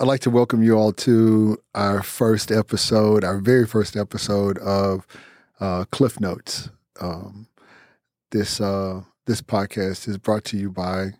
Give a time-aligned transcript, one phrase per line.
[0.00, 5.06] I'd like to welcome you all to our first episode, our very first episode of
[5.60, 6.70] uh, Cliff Notes.
[7.02, 7.48] Um,
[8.30, 11.10] this uh, this podcast is brought to you by,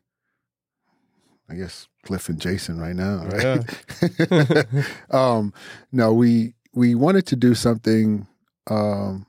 [1.50, 3.26] I guess, Cliff and Jason right now.
[3.26, 4.86] Right?
[5.14, 5.52] um,
[5.92, 8.26] no, we we wanted to do something
[8.70, 9.26] um,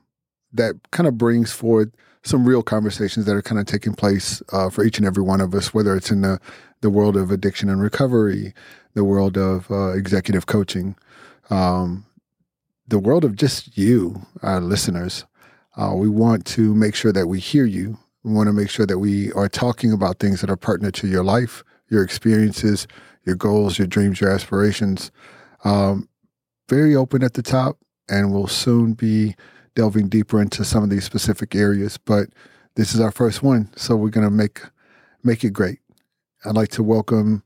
[0.54, 4.70] that kind of brings forward some real conversations that are kind of taking place uh,
[4.70, 6.40] for each and every one of us, whether it's in the
[6.82, 8.52] the world of addiction and recovery,
[8.94, 10.94] the world of uh, executive coaching,
[11.48, 12.04] um,
[12.86, 15.24] the world of just you, our listeners.
[15.76, 17.98] Uh, we want to make sure that we hear you.
[18.24, 21.08] We want to make sure that we are talking about things that are pertinent to
[21.08, 22.86] your life, your experiences,
[23.24, 25.10] your goals, your dreams, your aspirations.
[25.64, 26.08] Um,
[26.68, 27.78] very open at the top,
[28.08, 29.34] and we'll soon be
[29.74, 31.96] delving deeper into some of these specific areas.
[31.96, 32.28] But
[32.74, 34.60] this is our first one, so we're going to make
[35.24, 35.81] make it great.
[36.44, 37.42] I'd like to welcome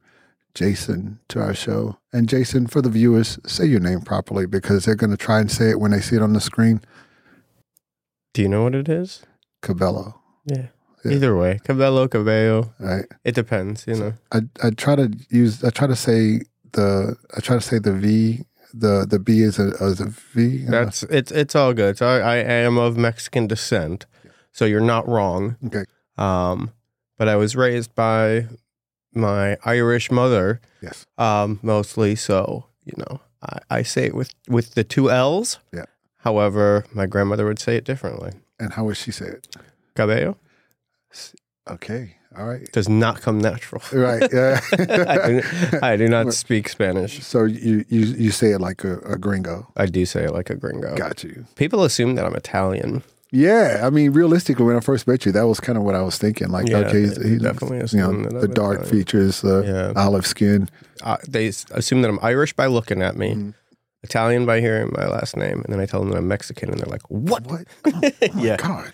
[0.55, 1.99] Jason to our show.
[2.13, 5.51] And Jason, for the viewers, say your name properly because they're going to try and
[5.51, 6.81] say it when they see it on the screen.
[8.33, 9.23] Do you know what it is?
[9.61, 10.21] Cabello.
[10.47, 10.69] Yeah.
[11.05, 11.13] yeah.
[11.13, 12.75] Either way, Cabello, Cabello.
[12.79, 13.05] Right.
[13.25, 14.15] It depends, you know.
[14.33, 16.41] I I try to use I try to say
[16.73, 20.65] the I try to say the V the the B is a as a V.
[20.69, 21.99] That's it's it's all good.
[21.99, 24.07] So I, I am of Mexican descent,
[24.53, 25.57] so you're not wrong.
[25.67, 25.85] Okay.
[26.17, 26.73] Um,
[27.19, 28.47] but I was raised by
[29.17, 30.61] my Irish mother.
[30.83, 31.07] Yes.
[31.19, 32.15] Um, mostly.
[32.17, 35.59] So you know, I, I say it with with the two L's.
[35.73, 35.85] Yeah.
[36.19, 38.33] However, my grandmother would say it differently.
[38.59, 39.57] And how would she say it?
[39.95, 40.37] Cabello.
[41.69, 42.17] Okay.
[42.37, 42.71] All right.
[42.73, 43.83] Does not come natural.
[43.93, 44.29] Right.
[44.33, 44.61] Yeah.
[44.73, 47.25] I, do, I, do, not speak Spanish.
[47.25, 49.73] So you you you say it like a, a gringo.
[49.77, 50.95] I do say it like a gringo.
[50.97, 51.47] Got you.
[51.55, 53.03] People assume that I'm Italian.
[53.37, 56.01] Yeah, I mean, realistically, when I first met you, that was kind of what I
[56.03, 56.49] was thinking.
[56.49, 60.03] Like, Yeah, okay, he, definitely you know, the dark features, the Yeah.
[60.03, 60.71] olive skin.
[61.03, 63.55] Uh, they assume that I'm Irish by looking at me, Mhm.
[64.03, 66.79] Italian by hearing my last name, and then I tell them that I'm Mexican, and
[66.81, 67.67] they're like, "What?" What?
[67.85, 68.57] Oh, oh my Yeah.
[68.57, 68.93] God.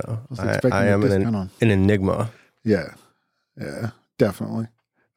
[0.00, 2.30] So was I, expecting I a am an, an enigma.
[2.64, 2.94] Yeah,
[3.60, 4.68] yeah, definitely.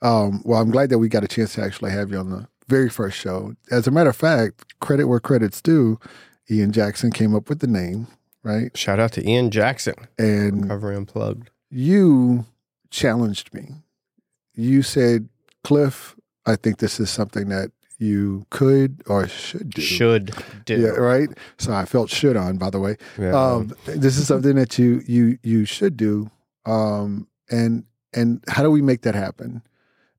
[0.02, 2.48] Um, well, I'm glad that we got a chance to actually have you on the
[2.68, 3.56] very first show.
[3.72, 5.98] As a matter of fact, credit where credit's due,
[6.52, 8.08] Ian Jackson came up with the name,
[8.46, 8.76] right?
[8.78, 11.50] Shout out to Ian Jackson, And Recovery Unplugged.
[11.70, 12.46] you
[12.92, 13.68] challenged me.
[14.54, 15.28] You said,
[15.66, 19.82] Cliff, I think this is something that you could or should do.
[19.82, 20.32] Should
[20.66, 20.80] do.
[20.82, 21.30] Yeah, right.
[21.58, 22.96] So I felt should on, by the way.
[23.18, 23.32] Yeah.
[23.32, 26.30] Um, this is something that you you you should do.
[26.66, 27.84] Um, and
[28.14, 29.62] and how do we make that happen?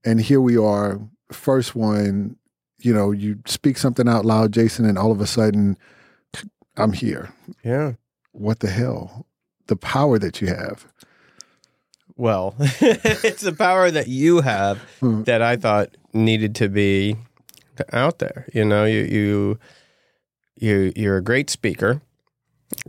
[0.04, 1.00] And here we are,
[1.32, 2.36] first one.
[2.78, 5.76] You know, you speak something out loud, Jason, and all of a sudden,
[6.76, 7.30] I'm here.
[7.64, 7.92] yeah.
[8.38, 9.26] What the hell?
[9.66, 10.86] The power that you have.
[12.16, 15.22] Well, it's the power that you have Hmm.
[15.24, 17.16] that I thought needed to be
[17.92, 18.46] out there.
[18.54, 19.58] You know, you you
[20.56, 22.00] you you're a great speaker,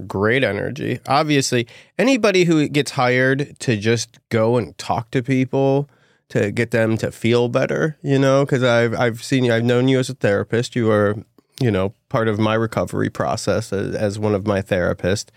[0.06, 1.00] great energy.
[1.08, 5.90] Obviously, anybody who gets hired to just go and talk to people
[6.30, 9.88] to get them to feel better, you know, because I've I've seen you, I've known
[9.88, 10.76] you as a therapist.
[10.76, 11.16] You are,
[11.60, 15.28] you know, part of my recovery process as, as one of my therapists,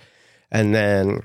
[0.50, 1.22] and then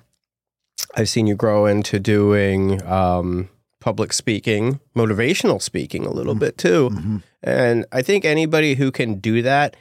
[0.95, 6.89] I've seen you grow into doing um, public speaking, motivational speaking a little bit too.
[6.89, 7.23] Mhm.
[7.43, 9.75] And I think anybody who can do that,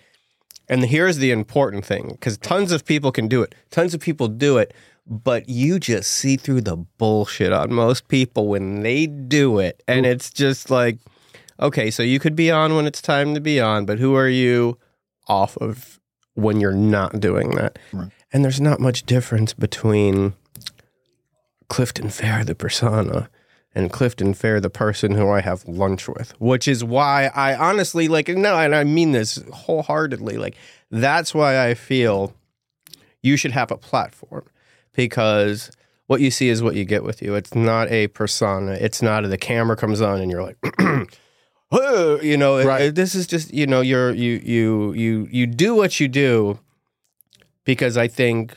[0.68, 4.28] and here's the important thing because tons of people can do it, tons of people
[4.28, 4.74] do it,
[5.06, 9.82] but you just see through the bullshit on most people when they do it.
[9.86, 10.98] And it's just like,
[11.60, 14.28] okay, so you could be on when it's time to be on, but who are
[14.28, 14.78] you
[15.26, 16.00] off of
[16.34, 17.78] when you're not doing that?
[17.92, 18.10] Right.
[18.32, 20.34] And there's not much difference between
[21.68, 23.30] Clifton Fair, the persona,
[23.74, 28.08] and Clifton Fair, the person who I have lunch with, which is why I honestly
[28.08, 30.36] like, no, and I mean this wholeheartedly.
[30.36, 30.56] Like,
[30.90, 32.34] that's why I feel
[33.22, 34.44] you should have a platform
[34.92, 35.70] because
[36.06, 37.34] what you see is what you get with you.
[37.34, 38.72] It's not a persona.
[38.72, 40.58] It's not the camera comes on and you're like,
[41.74, 42.94] "Whoa," you know, Right.
[42.94, 46.58] this is just, you know, you're, you, you, you, you do what you do
[47.64, 48.54] because I think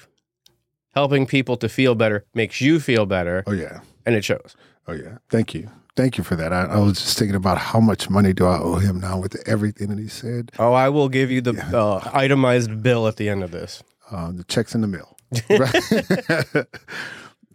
[0.94, 3.80] helping people to feel better makes you feel better Oh yeah.
[4.06, 4.56] and it shows.
[4.88, 5.18] Oh yeah.
[5.30, 5.69] Thank you.
[5.95, 6.53] Thank you for that.
[6.53, 9.36] I, I was just thinking about how much money do I owe him now with
[9.47, 10.51] everything that he said.
[10.59, 13.81] Oh, I will give you the uh, itemized bill at the end of this.
[14.12, 15.18] Uh, the checks in the mail.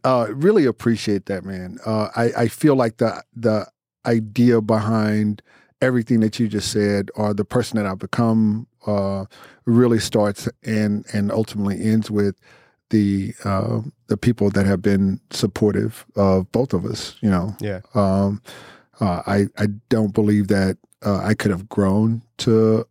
[0.04, 1.78] Uh, really appreciate that, man.
[1.86, 3.68] Uh, I, I feel like the the
[4.06, 5.42] idea behind
[5.80, 9.24] everything that you just said, or the person that I've become, uh,
[9.64, 12.36] really starts and and ultimately ends with
[12.90, 17.16] the uh, the people that have been supportive of both of us.
[17.20, 17.80] You know, Yeah.
[17.94, 18.42] um,
[19.00, 22.86] uh, I I don't believe that uh, I could have grown to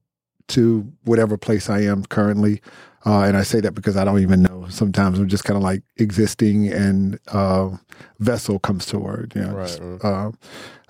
[0.50, 2.62] to whatever place I am currently.
[3.04, 4.68] Uh, and I say that because I don't even know.
[4.69, 7.69] Sometimes I'm just kind of like existing, and uh,
[8.19, 9.34] vessel comes to word.
[9.36, 10.34] You know, Right, right.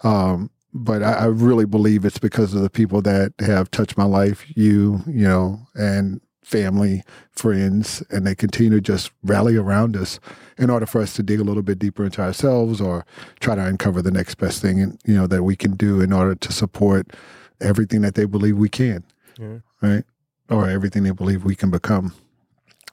[0.03, 4.05] Um, but I, I really believe it's because of the people that have touched my
[4.05, 4.45] life.
[4.55, 10.19] You, you know, and family, friends, and they continue to just rally around us
[10.57, 13.05] in order for us to dig a little bit deeper into ourselves or
[13.39, 16.11] try to uncover the next best thing, and you know, that we can do in
[16.13, 17.11] order to support
[17.59, 19.03] everything that they believe we can
[19.37, 19.59] Yeah.
[19.81, 20.03] right?
[20.49, 22.13] Or everything they believe we can become.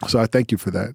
[0.08, 0.94] So I thank you for that.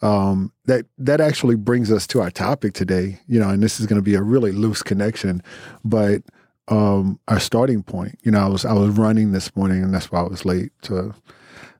[0.00, 3.20] Um, that that actually brings us to our topic today.
[3.26, 5.42] You know, and this is going to be a really loose connection,
[5.84, 6.22] but
[6.68, 8.18] um, our starting point.
[8.22, 10.70] You know, I was I was running this morning, and that's why I was late.
[10.82, 11.14] To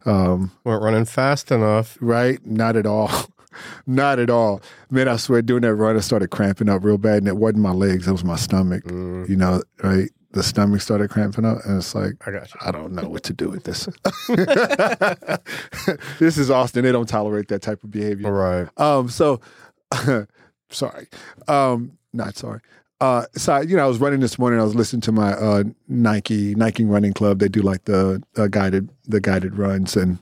[0.05, 1.97] um, weren't running fast enough.
[2.01, 2.45] right?
[2.47, 3.11] Not at all.
[3.87, 4.63] Not at all.
[4.91, 7.59] Man, I swear, doing that run, I started cramping up real bad, and it wasn't
[7.63, 8.85] my legs; it was my stomach.
[8.85, 10.11] Mm, You know, right?
[10.39, 12.61] The stomach started cramping up, and it's like I got you.
[12.61, 13.87] I don't know what to do with this.
[16.21, 16.85] this is Austin.
[16.85, 18.33] They don't tolerate that type of behavior.
[18.33, 18.69] Right.
[18.81, 19.41] Um, so
[20.71, 21.09] sorry.
[21.49, 22.61] Um, not sorry.
[23.01, 24.61] Uh, so I, you know, I was running this morning.
[24.61, 27.41] I was listening to my uh, Nike Nike Running Club.
[27.41, 30.21] They do like the uh, guided the guided runs, and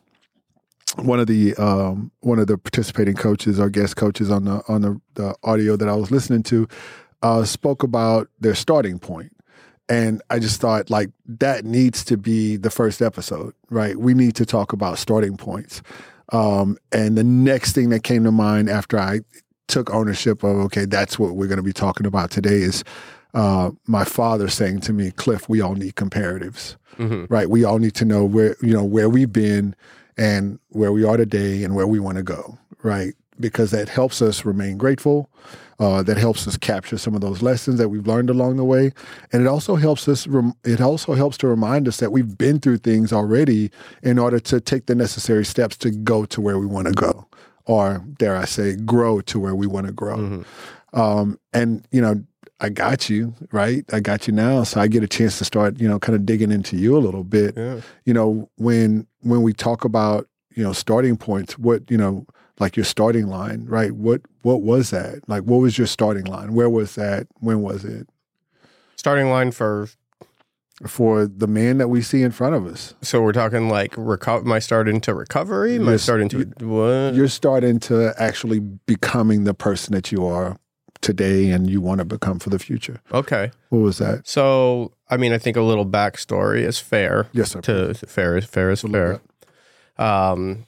[0.94, 4.80] one of the um, one of the participating coaches or guest coaches on the on
[4.80, 6.66] the, the audio that I was listening to
[7.20, 9.35] uh, spoke about their starting point.
[9.88, 13.96] And I just thought like that needs to be the first episode, right?
[13.96, 15.82] We need to talk about starting points.
[16.32, 19.20] Um, and the next thing that came to mind after I
[19.68, 22.82] took ownership of, okay, that's what we're going to be talking about today is
[23.34, 27.50] uh, my father saying to me, Cliff, we all need comparatives, hmm right?
[27.50, 29.76] We all need to know where, you know, where we've been
[30.16, 33.14] and where we are today and where we want to go, right?
[33.38, 35.28] Because that helps us remain grateful.
[35.78, 38.92] Uh, that helps us capture some of those lessons that we've learned along the way,
[39.30, 40.26] and it also helps us.
[40.26, 43.70] Rem- it also helps to remind us that we've been through things already
[44.02, 47.26] in order to take the necessary steps to go to where we want to go,
[47.66, 50.16] or dare I say, grow to where we want to grow.
[50.16, 50.42] hmm
[50.94, 52.24] Um, and you know,
[52.58, 53.84] I got you right.
[53.92, 56.24] I got you now, so I get a chance to start, you know, kind of
[56.24, 57.80] digging into you a little bit Yeah.
[58.06, 62.24] you know when when we talk about you know starting points what you know
[62.58, 66.54] like your starting line right what what was that like what was your starting line
[66.54, 68.08] where was that when was it
[68.96, 69.88] Starting line for
[70.86, 74.40] for the man that we see in front of us so we're talking like reco-
[74.44, 75.76] am I starting to recovery?
[75.76, 76.02] Am I Yes.
[76.02, 77.14] starting to what?
[77.14, 80.56] you're starting to actually becoming the person that you are
[81.02, 83.50] today and you want to become for the future Okay.
[83.68, 87.28] what was that So I mean I think a little backstory is fair.
[87.32, 89.20] yes sir To fair is fair is fair.
[89.98, 90.66] Um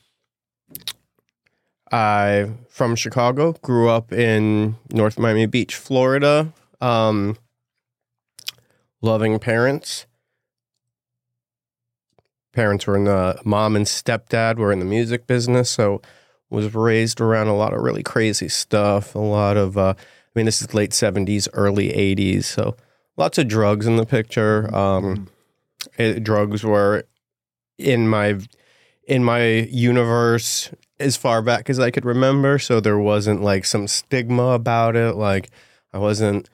[1.92, 6.52] I from Chicago, grew up in North Miami Beach, Florida.
[6.80, 7.36] Um
[9.00, 10.06] loving parents.
[12.52, 16.02] Parents were in the mom and stepdad were in the music business, so
[16.50, 20.46] was raised around a lot of really crazy stuff, a lot of uh I mean
[20.46, 22.76] this is late 70s, early 80s, so
[23.16, 24.74] lots of drugs in the picture.
[24.74, 25.28] Um
[25.96, 27.04] it, drugs were
[27.78, 28.38] in my
[29.06, 33.86] in my universe as far back as I could remember, so there wasn't like some
[33.88, 35.14] stigma about it.
[35.14, 35.50] Like
[35.92, 36.48] I wasn't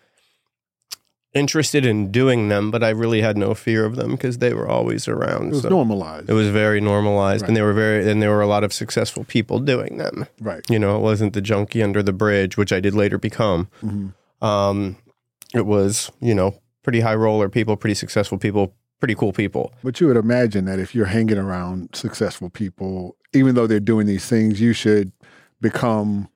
[1.32, 4.68] interested in doing them, but I really had no fear of them because they were
[4.68, 5.48] always around.
[5.48, 7.48] it was so normalized it was very normalized, Right.
[7.48, 10.26] and they were very and there were a lot of successful people doing them.
[10.40, 13.68] right You know, it wasn't the junkie under the bridge, which I did later become.
[13.82, 14.12] Mhm.
[14.46, 14.96] Um,
[15.54, 19.72] it was you know pretty high roller people, pretty successful people, pretty cool people.
[19.82, 24.06] But you would imagine that if you're hanging around successful people, even though they're doing
[24.06, 25.12] these things, you should
[25.60, 26.28] become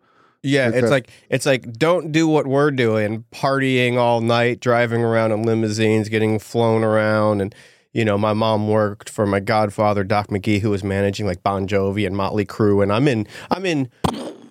[0.42, 5.32] Yeah, it's like it's like don't do what we're doing, partying all night, driving around
[5.32, 7.40] in limousines, getting flown around.
[7.40, 7.54] And
[7.92, 11.66] you know, my mom worked for my godfather Doc McGhee who was managing like Bon
[11.66, 12.82] Jovi and Motley Crue.
[12.82, 13.90] And I'm in I'm in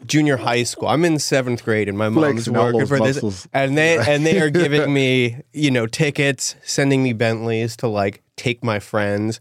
[0.06, 0.88] junior high school.
[0.88, 3.48] I'm in 7th grade and my mom's working for this.
[3.54, 8.24] and they and they are giving me, you know, tickets, sending me Bentleys to like
[8.36, 9.40] take my friends.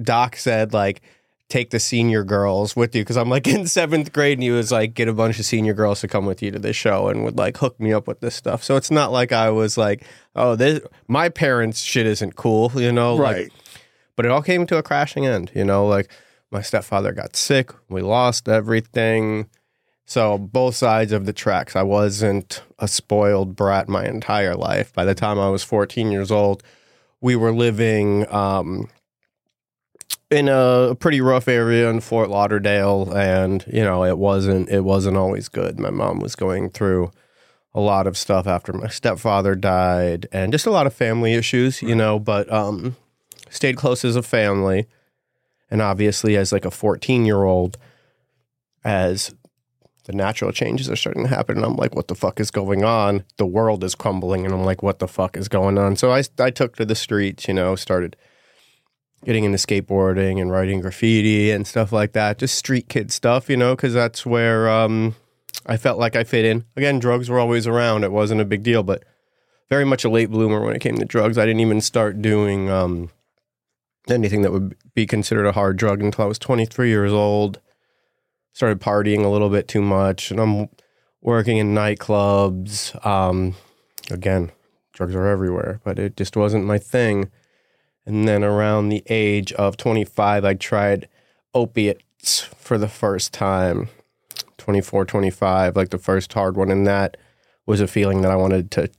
[0.00, 1.02] Doc said like
[1.50, 4.72] take the senior girls with you because I'm like in seventh grade and he was
[4.72, 7.22] like get a bunch of senior girls to come with you to this show and
[7.24, 8.64] would like hook me up with this stuff.
[8.64, 12.90] So it's not like I was like, oh, this my parents' shit isn't cool, you
[12.92, 13.52] know, like Right.
[14.16, 16.10] but it all came to a crashing end, you know, like
[16.50, 19.48] my stepfather got sick, we lost everything.
[20.06, 21.74] So both sides of the tracks.
[21.76, 24.92] I wasn't a spoiled brat my entire life.
[24.92, 26.62] By the time I was 14 years old,
[27.22, 28.88] we were living um,
[30.30, 35.16] in a pretty rough area in Fort Lauderdale, and you know it wasn't it wasn't
[35.16, 35.78] always good.
[35.78, 37.10] My mom was going through
[37.74, 41.82] a lot of stuff after my stepfather died and just a lot of family issues,
[41.82, 42.96] you know, but um
[43.50, 44.86] stayed close as a family.
[45.70, 47.78] And obviously as like a 14-year-old
[48.84, 49.34] as
[50.04, 52.84] the natural changes are starting to happen and I'm like what the fuck is going
[52.84, 53.24] on?
[53.38, 55.96] The world is crumbling and I'm like what the fuck is going on?
[55.96, 58.14] So I I took to the streets, you know, started
[59.24, 62.38] getting into skateboarding and writing graffiti and stuff like that.
[62.38, 65.14] Just street kid stuff, you know, because that's where um,
[65.66, 66.64] I felt like I fit in.
[66.76, 68.04] Again, drugs were always around.
[68.04, 69.04] It wasn't a big deal, but
[69.70, 71.38] very much a late bloomer when it came to drugs.
[71.38, 73.10] I didn't even start doing um,
[74.08, 77.60] anything that would be considered a hard drug until I was 23 years old.
[78.52, 80.68] Started partying a little bit too much, and I'm
[81.20, 83.04] working in nightclubs.
[83.04, 83.56] Um,
[84.10, 84.52] again,
[84.92, 87.30] drugs are everywhere, but it just wasn't my thing.
[88.06, 91.08] And then around the age of 25, I tried
[91.54, 93.88] opiates for the first time.
[94.58, 96.70] 24, 25, like the first hard one.
[96.70, 97.16] And that
[97.66, 98.90] was a feeling that I wanted to,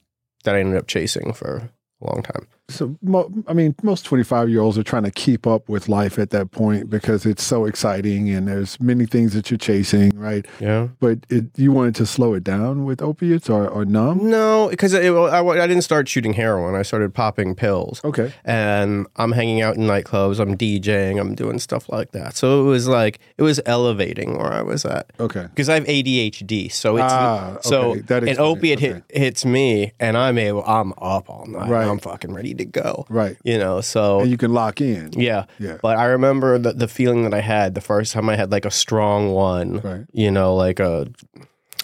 [0.43, 1.69] that I ended up chasing for
[2.01, 2.47] a long time.
[2.67, 6.17] So, mo- I mean, most 25 year olds are trying to keep up with life
[6.17, 10.45] at that point because it's so exciting and there's many things that you're chasing, right?
[10.59, 10.87] Yeah.
[10.99, 14.27] But it, you wanted to slow it down with opiates or, or numb?
[14.31, 16.73] No, because I, I didn't start shooting heroin.
[16.73, 18.01] I started popping pills.
[18.03, 18.33] Okay.
[18.43, 20.39] And I'm hanging out in nightclubs.
[20.39, 21.19] I'm DJing.
[21.21, 22.35] I'm doing stuff like that.
[22.35, 25.13] So it was like, it was elevating where I was at.
[25.19, 25.43] Okay.
[25.43, 26.71] Because I have ADHD.
[26.71, 27.99] So it's, Ah, so okay.
[28.01, 28.93] That an opiate okay.
[28.93, 31.69] hit, hits me and I'm able, I'm up all night.
[31.69, 31.87] Right.
[31.87, 33.05] I'm fucking ready to go.
[33.09, 33.37] Right.
[33.43, 34.21] You know, so.
[34.21, 35.11] And you can lock in.
[35.13, 35.45] Yeah.
[35.59, 35.77] Yeah.
[35.81, 38.65] But I remember the, the feeling that I had the first time I had like
[38.65, 40.05] a strong one, Right.
[40.11, 41.07] you know, like a,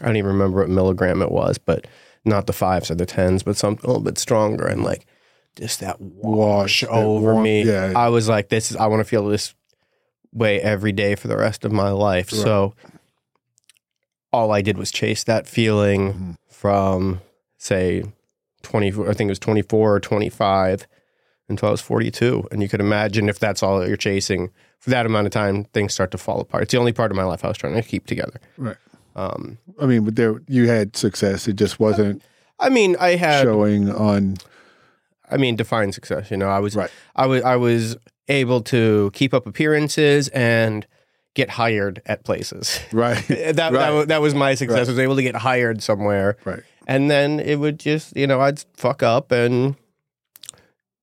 [0.01, 1.85] I don't even remember what milligram it was, but
[2.25, 5.05] not the fives or the tens, but something a little bit stronger and like
[5.55, 7.63] just that wash, Wash, over me.
[7.63, 7.93] yeah.
[7.95, 9.53] I was like, this is, I want to feel this
[10.33, 12.31] way every day for the rest of my life.
[12.31, 12.41] Right.
[12.41, 12.73] So
[14.31, 16.35] all I did was chase that feeling Mhm.
[16.49, 17.21] from,
[17.57, 18.03] say,
[18.63, 20.87] 20, I think it was 24 or 25
[21.49, 22.47] until I was 42.
[22.51, 24.49] And you could imagine if that's all that you're chasing
[24.79, 26.63] for that amount of time, things start to fall apart.
[26.63, 28.39] It's the only part of my life I was trying to keep together.
[28.57, 28.77] Right.
[29.15, 31.47] Um, I mean, but there you had success.
[31.47, 32.23] It just wasn't
[32.59, 34.37] I mean, I had, showing on.
[35.29, 36.29] I mean, define success.
[36.29, 36.91] You know, I was, Right.
[37.15, 40.85] I was, I was able to keep up appearances and
[41.33, 42.79] get hired at places.
[42.91, 43.15] Right.
[43.27, 43.91] that, that, Right.
[43.91, 44.77] wa- that was my success.
[44.79, 44.87] Right.
[44.87, 46.37] I was able to get hired somewhere.
[46.45, 46.61] right.
[46.91, 49.75] And then it would just, you know, I'd fuck up and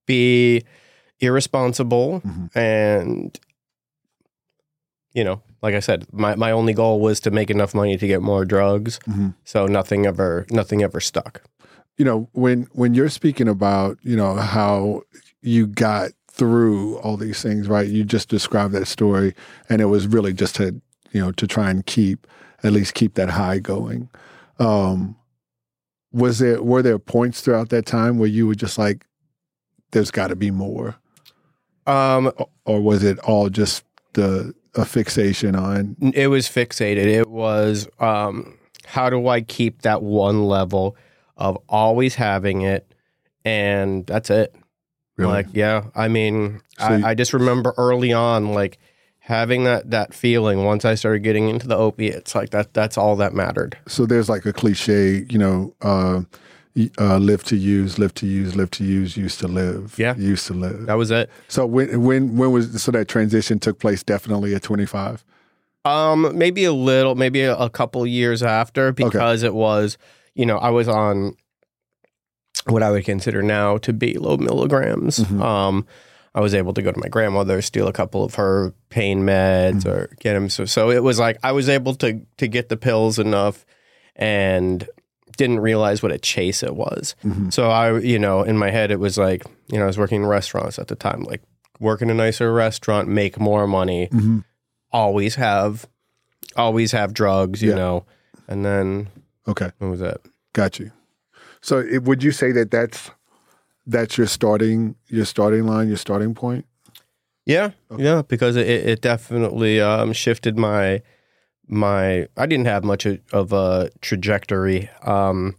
[0.07, 0.63] be
[1.19, 2.21] irresponsible.
[2.21, 2.55] Mhm.
[2.55, 3.41] And,
[5.15, 8.07] you know, like I said, my, my only goal was to make enough money to
[8.07, 8.99] get more drugs.
[9.09, 9.35] Mhm.
[9.45, 11.43] So nothing ever, nothing ever stuck.
[11.97, 15.03] You know, when when you're speaking about, you know, how
[15.41, 17.89] you got through all these things, right?
[17.89, 19.35] You just described that story,
[19.71, 20.81] and it was really just to,
[21.13, 22.27] you know, to try and keep
[22.63, 24.11] at least keep that high going.
[24.61, 25.17] Um,
[26.13, 29.07] was there were there points throughout that time where you were just like,
[29.93, 30.97] "There's got to be more,"
[31.87, 32.33] Um,
[32.67, 33.85] or, was it all just
[34.15, 35.97] the a fixation on?
[36.15, 37.07] it was fixated.
[37.07, 40.97] It was, um, how do I keep that one level
[41.37, 42.93] of always having it?
[43.45, 44.55] And that's it.
[45.17, 45.33] Really?
[45.33, 48.79] Like, yeah, I mean, So you- I, I just remember early on, like
[49.29, 50.65] having that that feeling.
[50.65, 53.77] Once I started getting into the opiates, like that, that's all that mattered.
[53.87, 56.23] so there's like a cliche, you know, uh,
[56.99, 59.99] uh, live to use, live to use, live to use, used to live.
[59.99, 60.15] Yeah.
[60.17, 60.87] used to live.
[60.87, 61.29] That was it.
[61.49, 64.03] So when when when was so that transition took place?
[64.03, 65.25] Definitely at 25.
[65.85, 69.97] Um, maybe a little, maybe a, a couple years after, because it was,
[70.35, 71.35] you know, I was on
[72.67, 75.19] what I would consider now to be low milligrams.
[75.21, 75.41] Mhm.
[75.41, 75.87] Um,
[76.39, 79.83] I was able to go to my grandmother, steal a couple of her pain meds,
[79.83, 79.89] Mm-hmm.
[79.89, 80.49] or get them.
[80.49, 83.67] So, so it was like I was able to to get the pills enough,
[84.15, 84.89] and
[85.37, 87.15] didn't realize what a chase it was.
[87.25, 87.53] Mhm.
[87.53, 90.23] So I, you know, in my head, it was like, you know, I was working
[90.23, 91.43] in restaurants at the time, like
[91.81, 94.45] work in a nicer restaurant, make more money, Mhm.
[94.93, 95.87] always have
[96.57, 97.77] always have drugs, you Yeah.
[97.83, 98.05] know.
[98.49, 99.09] And then
[99.47, 100.21] Okay, what was it?
[100.53, 100.91] got you.
[101.61, 103.11] So it, would you say that that's
[103.89, 106.65] that's your starting your starting line, your starting point?
[107.47, 108.05] Yeah, Okay.
[108.05, 111.03] yeah, because it, it definitely um, shifted my
[111.67, 112.29] my.
[112.37, 114.91] I didn't have much of- a trajectory.
[115.03, 115.57] Um,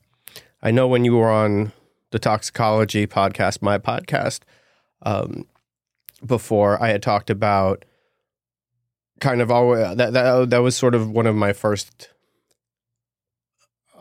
[0.62, 1.72] I know when you were on
[2.12, 4.42] the toxicology podcast, my podcast,
[5.02, 5.46] um,
[6.26, 7.86] before I had talked about
[9.20, 12.10] kind of always that that that was sort of one of my first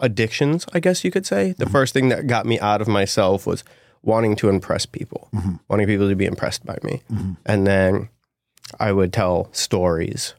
[0.00, 1.52] addictions, I guess you could say.
[1.58, 1.73] The Mhm.
[1.73, 3.64] first thing that got me out of myself was
[4.02, 5.61] wanting to impress people, Mhm.
[5.69, 7.02] wanting people to be impressed by me.
[7.11, 7.37] Mhm.
[7.47, 8.09] And then
[8.78, 10.35] I would tell stories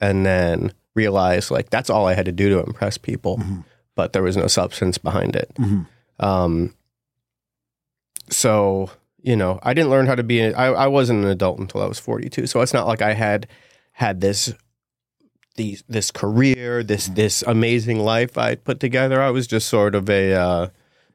[0.00, 3.38] and then realize like that's all I had to do to impress people.
[3.38, 3.64] Mhm.
[3.96, 5.50] but there was no substance behind it.
[5.58, 5.84] Mhm.
[6.20, 6.72] Um,
[8.30, 8.90] so
[9.22, 10.54] you know, I didn't learn how to be.
[10.54, 12.46] I, I wasn't an adult until I was 42.
[12.46, 13.48] So it's not like I had
[13.92, 14.52] had this
[15.56, 19.20] these this career, this this amazing life I put together.
[19.20, 20.68] I was just sort of a uh,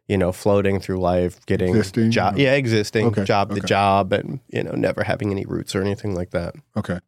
[0.08, 2.12] you know floating through life, getting Existing?
[2.12, 5.82] job, yeah, existing Okay, job to job, and you know never having any roots or
[5.82, 6.56] anything like that.
[6.76, 7.00] Okay.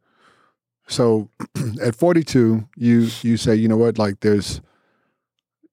[0.88, 1.28] So
[1.82, 4.60] at 42, you you say, you know what, like there's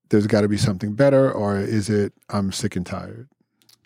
[0.10, 3.30] there's got to be something better, or is it I'm sick and tired?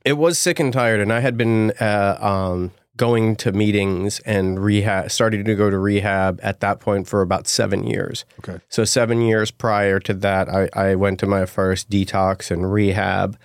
[0.06, 4.60] It was sick and tired, and I had been uh, um, going to meetings and
[4.64, 8.26] rehab, started to go to rehab at that point for about seven years.
[8.40, 8.60] Okay.
[8.70, 13.38] So seven years prior to that, I, I went to my first detox and rehab,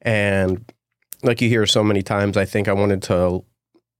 [0.00, 0.64] and
[1.22, 3.44] like you hear so many times, I think I wanted to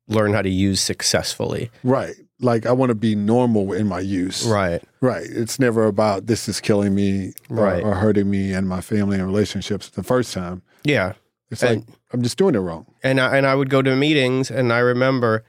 [0.09, 1.71] learn how to use successfully.
[1.85, 2.15] Right.
[2.41, 4.47] Like I want to be normal in my use.
[4.47, 4.83] Right.
[5.03, 5.25] Right.
[5.29, 7.83] It's never about this is killing me or, Right.
[7.83, 10.63] or hurting me and my family and relationships the first time.
[10.83, 11.13] Yeah.
[11.51, 12.87] It's like I'm just doing it wrong.
[13.03, 15.45] and I, and I would go to meetings and I remember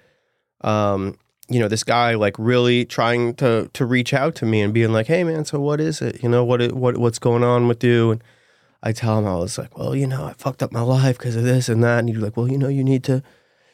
[0.62, 1.18] um
[1.50, 4.94] you know this guy like really trying to to reach out to me and being
[4.94, 7.84] like hey man so what is it you know what what what's going on with
[7.84, 8.24] you and
[8.84, 11.36] I tell him I was like well you know I fucked up my life because
[11.36, 13.22] of this and that and he's like well you know you need to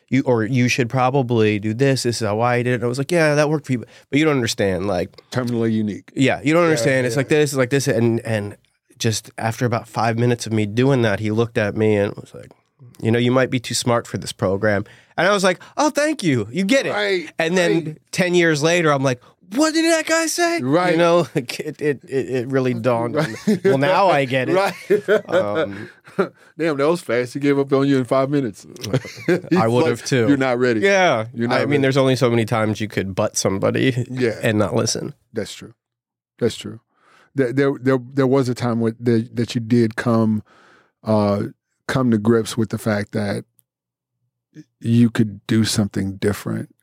[0.09, 2.87] you or you should probably do this this is how I did it and I
[2.87, 3.79] was like yeah that worked for you
[4.09, 6.11] but you don't understand like Terminally unique.
[6.15, 7.05] yeah, you don't understand.
[7.05, 7.19] It's yeah.
[7.19, 8.55] like this, it's like this, and and
[8.97, 12.33] just after about five minutes of me doing that, he looked at me and was
[12.33, 12.51] like,
[13.01, 14.85] "You know, you might be too smart for this program."
[15.17, 17.31] And I was like, "Oh, thank you, you get it." Right.
[17.39, 17.97] And then right.
[18.11, 19.21] ten years later, I'm like,
[19.55, 20.91] "What did that guy say?" Right.
[20.91, 23.15] You know, like, it it it, really dawned.
[23.17, 23.59] on me.
[23.63, 24.53] Well, now I get it.
[24.53, 25.29] Right.
[25.29, 25.89] Um,
[26.57, 27.35] Damn, that was fast.
[27.35, 28.65] He gave up on you in five minutes.
[29.55, 30.27] I would have too.
[30.27, 30.79] You're not ready.
[30.79, 31.81] yeah, You're not I mean, ready.
[31.83, 34.39] there's only so many times you could butt somebody Yeah.
[34.41, 35.13] and not listen.
[35.33, 35.75] That's true.
[36.39, 36.79] That's true.
[37.37, 40.43] There, there, there, was a time that that you did come,
[41.03, 41.43] uh,
[41.87, 43.45] come to grips with the fact that
[44.79, 46.73] you could do something different,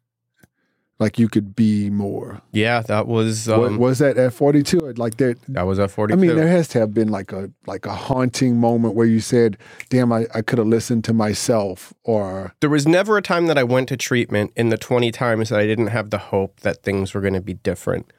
[1.01, 2.41] like you could be more.
[2.53, 4.79] Yeah, that was Wa- um, was that at forty two?
[4.79, 5.39] Like that?
[5.49, 6.17] that was at 42.
[6.17, 9.21] I mean, there has to have been like a like a haunting moment where you
[9.21, 13.47] said, "Damn, I, I could have listened to myself," or There was never a time
[13.47, 16.61] that I went to treatment in the 20 times that I didn't have the hope
[16.61, 18.13] that things were going to be different.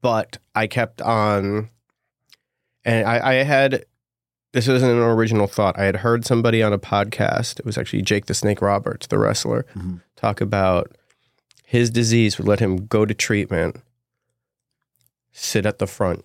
[0.00, 1.70] But I kept on,
[2.84, 3.84] and I, I had
[4.52, 5.78] this isn't an original thought.
[5.78, 9.18] I had heard somebody on a podcast, it was actually Jake the Snake Roberts, the
[9.18, 10.00] wrestler, Mhm.
[10.16, 10.96] talk about
[11.64, 13.76] his disease would let him go to treatment,
[15.32, 16.24] sit at the front,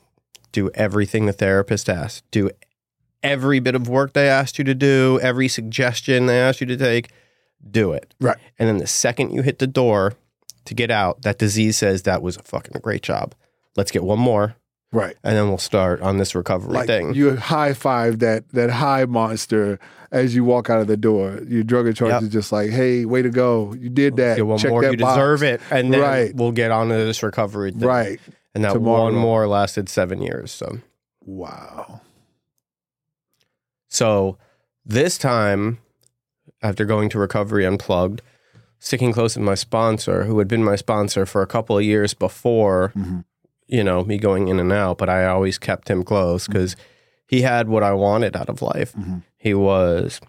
[0.51, 2.49] do everything the therapist asked, do
[3.21, 6.77] every bit of work they asked you to do, every suggestion they asked you to
[6.77, 7.09] take,
[7.69, 8.13] do it.
[8.19, 8.37] Right.
[8.57, 10.13] And then the second you hit the door
[10.65, 13.35] to get out, that disease says that was a fucking great job.
[13.75, 14.55] Let's get one more,
[14.91, 15.15] right.
[15.23, 17.13] and then we'll start on this recovery Like thing.
[17.15, 19.79] you high five that that high monster
[20.11, 21.39] as you walk out of the door.
[21.47, 22.21] Your drug in charge Yep.
[22.23, 23.73] is just like, "Hey, way to go!
[23.73, 24.35] You did that.
[24.37, 26.35] get one Check more, that you box." deserve it, and then Right.
[26.35, 27.81] we'll get on to this recovery thing.
[27.81, 28.19] Right.
[28.53, 29.05] And that Tomorrow.
[29.05, 30.51] one more lasted seven years.
[30.51, 30.77] So,
[31.25, 32.01] Wow.
[33.89, 34.37] so
[34.85, 35.79] this time,
[36.61, 38.21] after going to Recovery Unplugged,
[38.79, 42.13] sticking close with my sponsor, who had been my sponsor for a couple of years
[42.13, 43.23] before, Mhm.
[43.67, 46.75] You know, me going in and out, but I always kept him close because
[47.27, 48.93] he had what I wanted out of life.
[48.93, 49.23] Mhm.
[49.37, 50.19] He was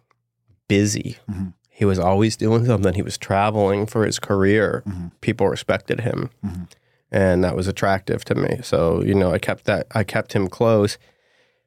[0.68, 1.18] busy.
[1.30, 1.52] Mhm.
[1.68, 2.94] He was always doing something.
[2.94, 4.82] He was traveling for his career.
[4.88, 5.10] Mhm.
[5.20, 6.68] People respected him, Mhm.
[7.10, 8.60] and that was attractive to me.
[8.62, 9.86] So you know, I kept that.
[9.92, 10.96] I kept him close.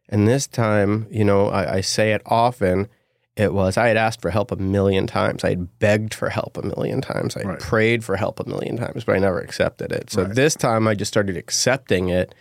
[0.10, 2.88] And this time, you know, I, I say it often.
[3.38, 5.44] It was I had asked for help a million times.
[5.44, 7.38] I had begged for help a million times.
[7.38, 7.60] I had Right.
[7.60, 10.10] prayed for help a million times, but I never accepted it.
[10.10, 10.34] So Right.
[10.36, 12.34] this time, I just started accepting it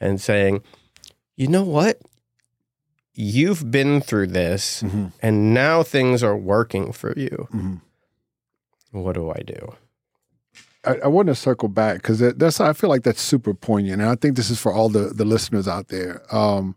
[0.00, 0.62] and saying,
[1.36, 2.00] "You know what?
[3.14, 5.12] You've been through this, Mhm.
[5.20, 7.48] and now things are working for you.
[7.52, 7.80] Mhm.
[8.92, 9.74] What do I do?"
[10.84, 14.08] I, I want to circle back because that's I feel like that's super poignant, and
[14.10, 16.22] I think this is for all the the listeners out there.
[16.30, 16.76] Um,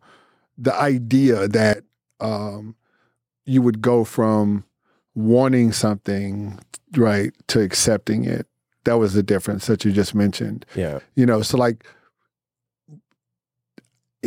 [0.57, 1.83] the idea that
[2.19, 2.75] um,
[3.47, 4.63] you would go from
[5.15, 6.59] wanting something
[6.95, 8.45] right to accepting it.
[8.83, 10.65] That was the difference that you just mentioned.
[10.75, 10.99] Yeah.
[11.15, 11.85] You know, so like,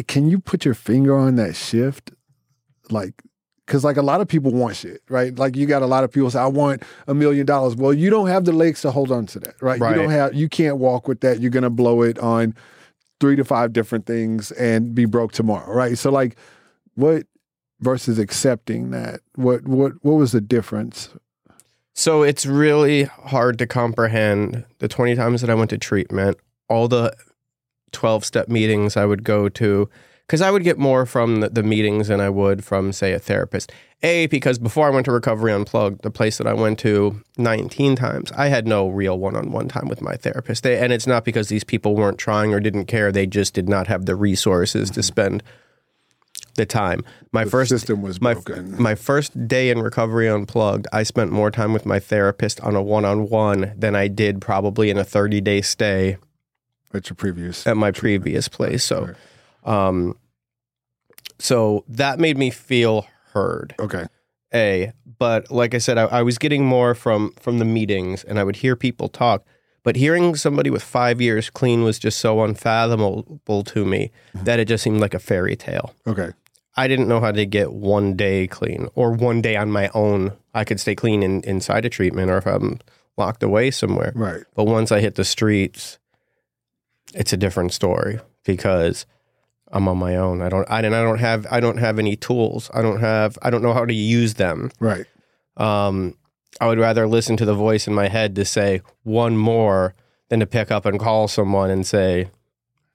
[0.08, 2.10] can you put your finger on that shift?
[2.90, 3.14] Like,
[3.66, 5.38] because like a lot of people want shit, right?
[5.38, 8.10] Like you got a lot of people say, "I want a million dollars." Well, you
[8.10, 9.80] don't have the legs to hold on to that, right?
[9.80, 9.94] Right.
[9.94, 11.38] You don't have, you can't walk with that.
[11.40, 12.54] You're gonna blow it on
[13.20, 15.96] three to five different things and be broke tomorrow, right?
[15.96, 16.36] So like,
[16.96, 17.26] what
[17.80, 19.20] versus accepting that?
[19.34, 21.10] What what what was the difference?
[21.94, 26.38] So it's really hard to comprehend the 20 times that I went to treatment,
[26.68, 27.14] all the
[27.92, 29.90] 12 step meetings I would go to,
[30.26, 33.18] because I would get more from the, the meetings than I would from, say, a
[33.18, 33.72] therapist.
[34.02, 37.96] A, because before I went to Recovery Unplugged, the place that I went to 19
[37.96, 40.62] times, I had no real one on one time with my therapist.
[40.62, 43.68] They, and it's not because these people weren't trying or didn't care, they just did
[43.68, 45.06] not have the resources to mm-hmm.
[45.06, 45.42] spend
[46.54, 47.04] the time.
[47.32, 48.80] My The first system was my, broken.
[48.80, 52.82] my first day in Recovery Unplugged, I spent more time with my therapist on a
[52.82, 56.16] one on one than I did probably in a 30 day stay
[56.92, 57.66] at your previous.
[57.66, 58.84] at my previous place.
[58.84, 59.14] So,
[59.64, 60.16] um,
[61.38, 63.74] so that made me feel heard.
[63.78, 64.06] Okay.
[64.52, 68.38] A, but like I said, I, I was getting more from from the meetings, and
[68.38, 69.44] I would hear people talk.
[69.82, 74.66] But hearing somebody with five years clean was just so unfathomable to me that it
[74.66, 75.94] just seemed like a fairy tale.
[76.06, 76.32] Okay.
[76.76, 80.32] I didn't know how to get one day clean or one day on my own.
[80.54, 82.78] I could stay clean in, inside a treatment or if I'm
[83.16, 84.12] locked away somewhere.
[84.14, 84.42] Right.
[84.54, 85.98] But once I hit the streets,
[87.14, 89.04] it's a different story because
[89.72, 90.42] I'm on my own.
[90.42, 92.70] I don't I and I don't have I don't have any tools.
[92.72, 94.70] I don't have I don't know how to use them.
[94.80, 95.06] Right.
[95.56, 96.16] Um
[96.60, 99.94] I would rather listen to the voice in my head to say one more
[100.28, 102.30] than to pick up and call someone and say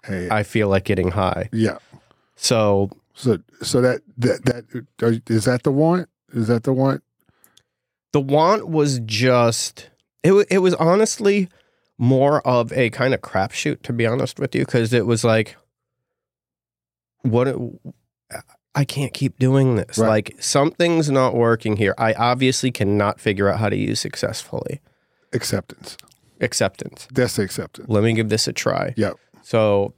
[0.06, 0.30] Hey.
[0.32, 1.50] I feel like getting high.
[1.52, 1.78] yeah.
[2.36, 6.10] So So so that that that is that the want?
[6.34, 7.02] Is that the want?
[8.14, 9.90] the want was just
[10.24, 11.50] it, it was honestly
[11.98, 15.56] more of a kind of crapshoot to be honest with you because it was like
[17.24, 17.58] what it-
[18.74, 20.08] i can't keep doing this Right.
[20.08, 24.80] like something's not working here i obviously cannot figure out how to use successfully
[25.34, 25.98] Acceptance.
[26.40, 27.88] acceptance That's the acceptance.
[27.90, 29.16] let me give this a try Yep.
[29.42, 29.94] so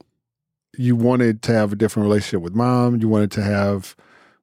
[0.78, 3.00] You wanted to have a different relationship with mom.
[3.00, 3.94] You wanted to have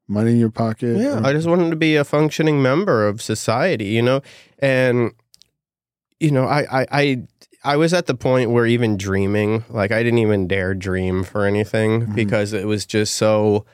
[0.08, 0.98] money in your pocket.
[0.98, 4.21] Yeah, I just wanted to be a functioning member of society, you know,
[4.60, 5.12] and
[6.19, 7.24] you know, I, I, I,
[7.63, 11.45] I was at the point where even dreaming, like, I didn't even dare dream for
[11.45, 12.15] anything Mhm.
[12.15, 13.65] because it was just so,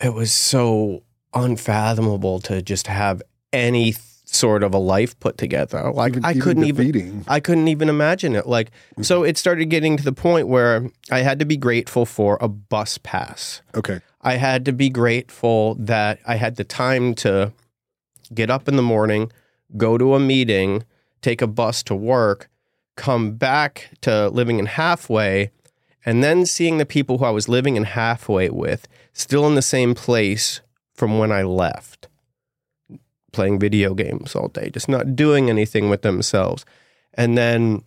[0.00, 1.02] it was so
[1.34, 5.90] unfathomable to just have any th- sort of a life put together.
[5.92, 6.86] Like, Even- I couldn't even.
[6.86, 7.24] defeating.
[7.28, 8.46] I couldn't even imagine it.
[8.46, 9.30] Like, so mm-hmm.
[9.30, 12.98] it started getting to the point where I had to be grateful for a bus
[12.98, 13.62] pass.
[13.74, 14.00] Okay.
[14.20, 17.52] I had to be grateful that I had the time to
[18.34, 19.30] get up in the morning,
[19.76, 20.84] go to a meeting,
[21.22, 22.50] take a bus to work,
[22.96, 25.52] come back to living in halfway,
[26.04, 29.62] and then seeing the people who I was living in halfway with still in the
[29.62, 30.60] same place
[30.94, 32.08] from when I left,
[33.36, 36.64] playing video games all day, just not doing anything with themselves.
[37.14, 37.84] And then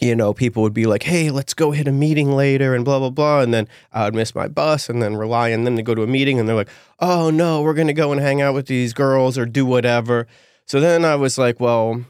[0.00, 2.98] you know, people would be like, hey, let's go hit a meeting later and blah,
[2.98, 3.40] blah, blah.
[3.40, 6.02] And then I would miss my bus and then rely on them to go to
[6.02, 6.40] a meeting.
[6.40, 6.70] And they're like,
[7.00, 10.26] oh, no, we're going to go and hang out with these girls or do whatever.
[10.64, 12.02] So then I was like, well,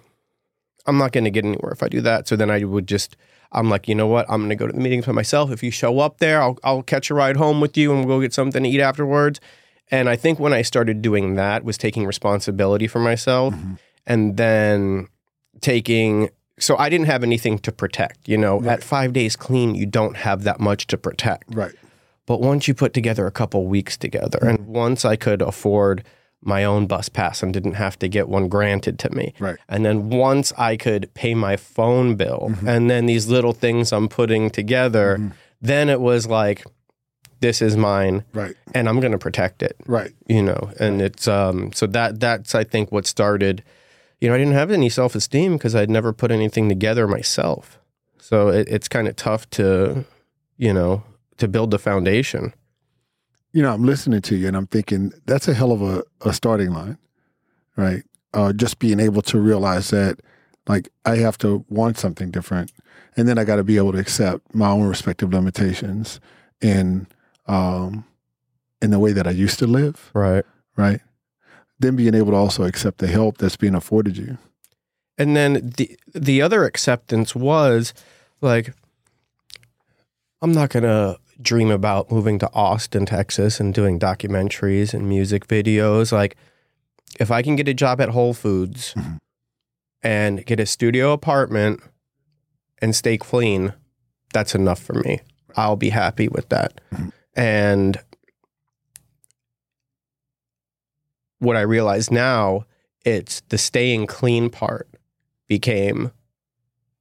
[0.87, 2.29] I'm not going to get anywhere if I do that.
[2.29, 3.17] So then I would just,
[3.51, 4.27] I'm like, you know what?
[4.29, 5.51] I'm going to go to the meetings by myself.
[5.51, 8.19] If you show up there, I'll, I'll catch a ride home with you and we'll
[8.19, 9.41] go get something to eat afterwards.
[9.91, 13.79] And I think when I started doing that was taking responsibility for myself Mhm.
[14.07, 15.09] and then
[15.61, 18.29] taking so I didn't have anything to protect.
[18.29, 18.73] You know, Right.
[18.75, 21.55] at five days clean, you don't have that much to protect.
[21.55, 21.73] Right.
[22.27, 26.05] But once you put together a couple weeks together, and once I could afford
[26.43, 29.57] my own bus pass and didn't have to get one granted to me, Right.
[29.71, 32.69] and then once I could pay my phone bill, Mhm.
[32.69, 35.33] and then these little things I'm putting together, Mhm.
[35.63, 36.63] then it was like,
[37.41, 38.55] this is mine, Right.
[38.75, 40.13] and I'm going to protect it Right.
[40.27, 43.63] you know and it's um so that that's i think what started
[44.21, 47.79] you know i didn't have any self-esteem because i'd never put anything together myself
[48.19, 50.05] so it, it's kind of tough to
[50.57, 51.03] you know
[51.39, 52.53] to build the foundation
[53.53, 56.33] You know, I'm listening to you and I'm thinking that's a hell of a, a
[56.33, 56.99] starting line,
[57.77, 58.05] right?
[58.33, 60.21] Uh, just being able to realize that,
[60.69, 62.71] like, I have to want something different,
[63.17, 66.21] and then I got to be able to accept my own respective limitations
[66.63, 67.09] in
[67.51, 68.05] um,
[68.83, 70.45] in the way that I used to live, right
[70.77, 71.01] right?
[71.79, 74.39] Then being able to also accept the help that's being afforded you.
[75.19, 77.93] and then the the other acceptance was
[78.41, 78.73] like
[80.43, 85.47] i'm not going to dream about moving to austin texas and doing documentaries and music
[85.49, 86.37] videos like
[87.19, 89.19] if i can get a job at whole foods Mhm.
[90.03, 91.81] and get a studio apartment
[92.81, 93.73] and stay clean
[94.33, 95.21] that's enough for me
[95.57, 97.13] i'll be happy with that Mhm.
[97.37, 97.99] And
[101.39, 102.65] what i realize now
[103.05, 104.89] it's the staying clean part
[105.49, 106.13] became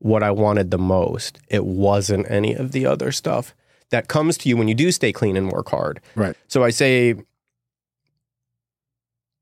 [0.02, 1.40] what I wanted the most.
[1.50, 3.54] It wasn't any of the other stuff
[3.90, 6.00] that comes to you when you do stay clean and work hard.
[6.16, 6.38] Right.
[6.48, 7.16] So I say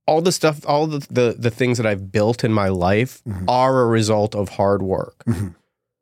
[0.07, 3.45] all the stuff, all the the, the things that I've built in my life Mhm.
[3.47, 5.23] are a result of hard work.
[5.27, 5.53] Mhm.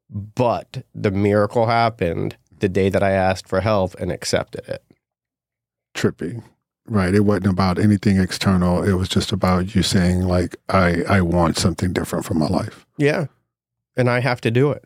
[0.10, 4.84] But the miracle happened the day that I asked for help and accepted it.
[5.94, 6.44] trippy,
[6.88, 7.14] right?
[7.16, 8.84] It wasn't about anything external.
[8.84, 12.86] It was just about you saying like, I I want something different from my life.
[12.98, 13.28] Yeah.
[13.98, 14.84] And I have to do it.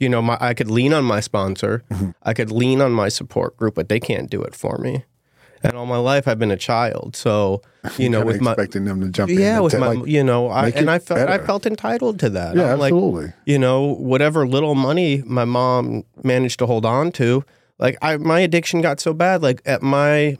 [0.00, 2.14] You know, my, I could lean on my sponsor, Mhm.
[2.22, 5.04] I could lean on my support group, but they can't do it for me.
[5.64, 7.16] And all my life, I've been a child.
[7.16, 7.62] So,
[7.98, 9.38] you know, with my expecting them to jump in.
[9.38, 12.56] yeah, with my, like, you know, I and I felt I felt entitled to that.
[12.56, 13.32] yeah, I'm like, absolutely.
[13.46, 17.44] you know, whatever little money my mom managed to hold on to,
[17.78, 19.42] like I my addiction got so bad.
[19.42, 20.36] Like at my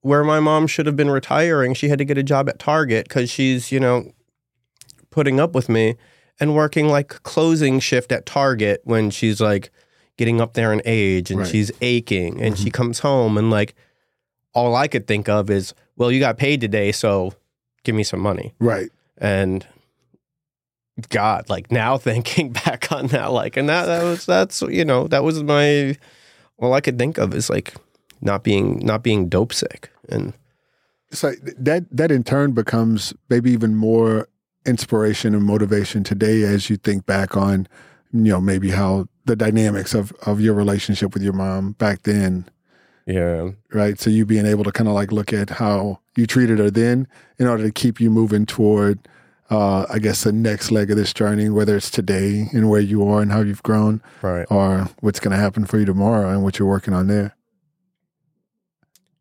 [0.00, 3.08] where my mom should have been retiring, she had to get a job at Target
[3.08, 4.12] because she's, you know,
[5.10, 5.96] putting up with me
[6.38, 9.70] and working like closing shift at Target when she's like
[10.16, 11.48] getting up there in age and Right.
[11.48, 12.70] she's aching and she mm-hmm.
[12.70, 13.74] comes home and like
[14.54, 17.32] all I could think of is, well, you got paid today, so
[17.82, 18.90] give me some money right.
[19.18, 19.66] and
[21.08, 25.08] God, like now thinking back on that, like, and that that was that's you know
[25.08, 25.96] that was my
[26.58, 27.74] all I could think of is like
[28.20, 30.32] not being not being dope sick and
[31.10, 34.28] So that that in turn becomes maybe even more
[34.66, 37.68] inspiration and motivation today as you think back on,
[38.12, 42.48] you know, maybe how the dynamics of of your relationship with your mom back then,
[43.06, 43.98] yeah right?
[43.98, 47.06] So you being able to kind of like look at how you treated her then
[47.38, 48.98] in order to keep you moving toward
[49.50, 53.06] uh, I guess the next leg of this journey, whether it's today and where you
[53.06, 56.42] are and how you've grown, right or what's going to happen for you tomorrow and
[56.42, 57.36] what you're working on there.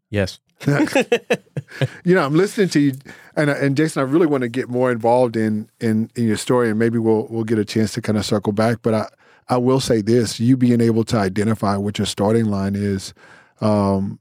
[0.09, 0.39] yes
[2.05, 2.93] you know, I'm listening to you,
[3.35, 6.69] and and Jason, I really want to get more involved in in in your story,
[6.69, 8.77] and maybe we'll we'll get a chance to kind of circle back.
[8.81, 9.07] But I
[9.49, 13.13] I will say this: you being able to identify what your starting line is,
[13.63, 14.19] um,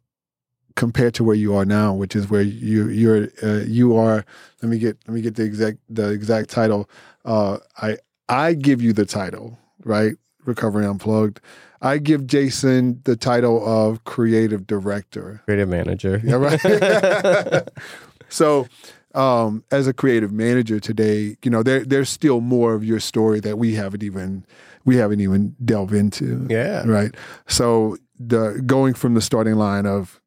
[0.77, 4.25] compared to where you are now, which is where you you're uh, you are.
[4.63, 6.89] Let me get let me get the exact the exact title.
[7.25, 10.15] Uh, I I give you the title, right?
[10.45, 11.41] Recovery Unplugged.
[11.81, 15.43] I give Jason the title of creative director.
[15.45, 17.69] creative manager Yeah, right.
[18.29, 18.69] so,
[19.17, 23.41] um, as a creative manager today, you know there there's still more of your story
[23.41, 24.45] that we haven't even
[24.85, 26.47] we haven't even delved into.
[26.49, 27.15] yeah Right.
[27.49, 27.97] So
[28.29, 30.21] the going from the starting line of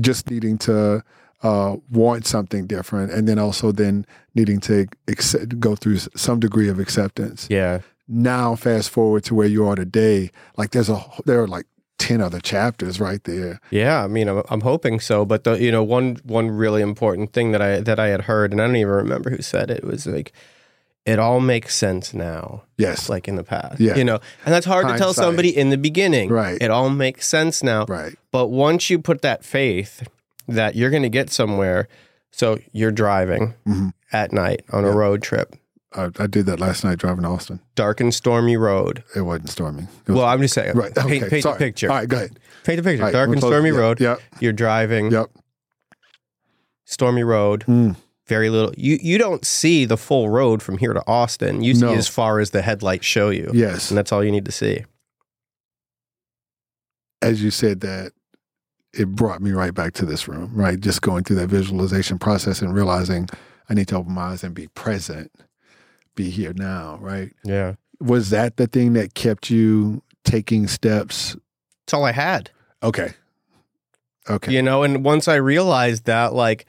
[0.00, 1.02] just needing to
[1.42, 6.68] uh, want something different, and then also then needing to accept, go through some degree
[6.68, 7.46] of acceptance.
[7.50, 11.66] yeah Now, fast forward to where you are today, like there's a there are like
[11.98, 13.60] ten other chapters right there.
[13.70, 17.32] yeah I mean I'm, I'm hoping so but the you know one one really important
[17.32, 19.78] thing that I that I had heard and I don't even remember who said it,
[19.78, 20.32] it was like
[21.04, 23.08] it all makes sense now Yes.
[23.08, 23.96] like in the past Yeah.
[23.96, 26.58] you know and that's hard to tell somebody in the beginning Right.
[26.60, 28.14] it all makes sense now right.
[28.30, 30.06] But once you put that faith
[30.48, 31.86] that you're going to get somewhere,
[32.30, 33.92] so you're driving Mhm.
[34.12, 35.54] at night on a road trip,
[35.94, 37.60] I, I did that last night driving to Austin.
[37.74, 39.04] dark and stormy road.
[39.14, 39.82] It wasn't stormy.
[39.82, 40.96] It was, Well, I'm just saying, right.
[40.96, 41.18] Okay.
[41.20, 41.90] paint, paint the picture.
[41.90, 42.08] All right.
[42.08, 42.38] Go ahead.
[42.64, 43.04] Paint the picture.
[43.04, 43.50] Right, dark and close.
[43.52, 44.00] stormy Yep, road.
[44.00, 44.20] Yep.
[44.40, 45.26] You're driving, Yep.
[46.84, 47.64] stormy road.
[47.66, 47.96] Mm.
[48.26, 48.72] Very little.
[48.76, 51.62] You you don't see the full road from here to Austin.
[51.62, 51.92] You see No.
[51.94, 53.90] as far as the headlights show you, Yes.
[53.90, 54.84] and that's all you need to see.
[57.20, 58.12] As you said that,
[58.92, 60.50] it brought me right back to this room.
[60.54, 60.78] Right.
[60.78, 63.28] Just going through that visualization process and realizing
[63.70, 65.30] I need to open my eyes and be present,
[66.14, 66.98] be here now.
[67.00, 67.32] Right.
[67.44, 71.36] Yeah, Was that the thing that kept you taking steps?
[71.86, 72.50] that's all I had.
[72.82, 73.14] Okay.
[74.28, 74.52] Okay.
[74.52, 76.66] You know, and once I realized that, like,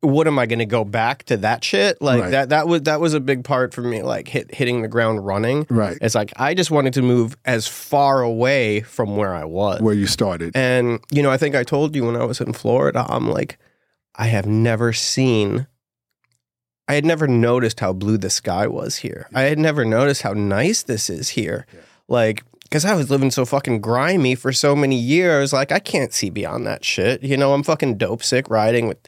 [0.00, 2.00] what am I going to go back to that shit?
[2.00, 2.30] Like Right.
[2.30, 4.02] that that was that was a big part for me.
[4.02, 5.66] Like hit hitting the ground running.
[5.68, 5.98] Right.
[6.00, 9.80] It's like I just wanted to move as far away from where I was.
[9.80, 10.52] Where you started.
[10.54, 13.58] And you know, I think I told you when I was in Florida, I'm like,
[14.14, 15.66] I have never seen.
[16.86, 19.28] I had never noticed how blue the sky was here.
[19.34, 21.66] I had never noticed how nice this is here.
[21.74, 21.80] Yeah.
[22.08, 25.52] Like, because I was living so fucking grimy for so many years.
[25.52, 27.22] Like, I can't see beyond that shit.
[27.22, 28.98] You know, I'm fucking dope sick riding with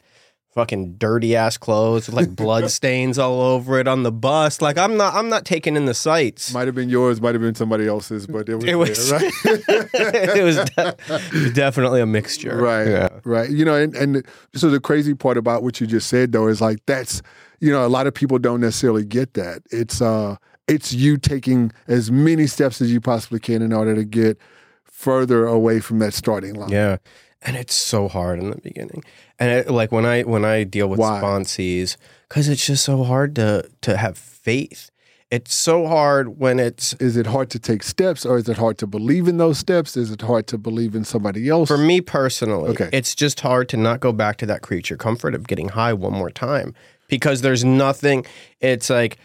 [0.53, 4.61] fucking dirty ass clothes with like blood stains all over it on the bus.
[4.61, 5.13] Like, I'm not.
[5.13, 6.53] I'm not taking in the sights.
[6.53, 9.19] Might have been yours, might have been somebody else's, but it was, It was- there,
[9.19, 9.33] right?
[9.93, 12.55] it was de- definitely a mixture.
[12.57, 12.87] Right.
[12.87, 13.09] Yeah.
[13.23, 13.49] Right.
[13.49, 16.61] You know, and, and so the crazy part about what you just said though is
[16.61, 17.21] like that's
[17.59, 19.61] you know, a lot of people don't necessarily get that.
[19.71, 20.35] It's uh
[20.67, 24.37] it's you taking as many steps as you possibly can in order to get
[24.83, 26.69] further away from that starting line.
[26.69, 26.97] Yeah.
[27.43, 29.03] And it's so hard in the beginning.
[29.39, 31.19] And it, like when I when I deal with Why?
[31.21, 31.97] sponsees
[32.29, 34.89] cuz it's just so hard to to have faith.
[35.31, 38.77] It's so hard when it's Is it hard to take steps or is it hard
[38.79, 39.95] to believe in those steps?
[39.97, 41.67] Is it hard to believe in somebody else?
[41.69, 42.89] for me personally, Okay.
[42.93, 46.13] it's just hard to not go back to that creature comfort of getting high one
[46.13, 46.73] more time
[47.07, 48.25] because there's nothing
[48.59, 49.17] it's like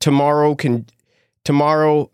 [0.00, 0.86] tomorrow can
[1.44, 2.10] tomorrow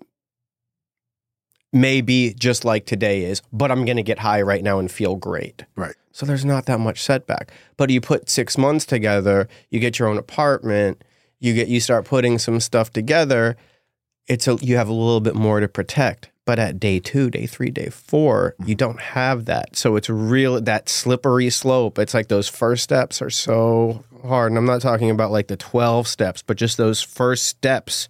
[1.73, 4.91] may be just like today is, but I'm going to get high right now and
[4.91, 5.65] feel great.
[5.77, 5.95] Right.
[6.13, 7.53] So there's not that much setback.
[7.77, 11.05] But you put six months together, you get your own apartment,
[11.39, 13.57] you get you start putting some stuff together.
[14.27, 16.31] It's a you have a little bit more to protect.
[16.45, 18.69] But at day two, day three, day four, mm-hmm.
[18.69, 19.77] you don't have that.
[19.77, 21.99] So it's real that slippery slope.
[21.99, 24.51] It's like those first steps are so hard.
[24.51, 28.09] And I'm not talking about like the 12 steps, but just those first steps